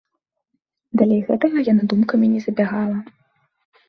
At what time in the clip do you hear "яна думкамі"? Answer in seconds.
1.71-2.25